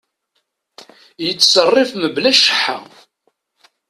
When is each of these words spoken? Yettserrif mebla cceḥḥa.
Yettserrif 1.23 1.91
mebla 2.01 2.31
cceḥḥa. 2.37 2.77